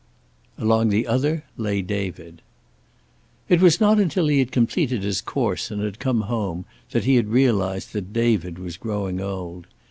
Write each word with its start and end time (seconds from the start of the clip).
Along 0.57 0.89
the 0.89 1.05
other 1.05 1.43
lay 1.57 1.83
David. 1.83 2.41
It 3.47 3.61
was 3.61 3.79
not 3.79 3.99
until 3.99 4.25
he 4.29 4.39
had 4.39 4.51
completed 4.51 5.03
his 5.03 5.21
course 5.21 5.69
and 5.69 5.79
had 5.83 5.99
come 5.99 6.21
home 6.21 6.65
that 6.89 7.03
he 7.03 7.17
had 7.17 7.27
realized 7.27 7.93
that 7.93 8.11
David 8.11 8.57
was 8.57 8.77
growing 8.77 9.19
old. 9.21 9.67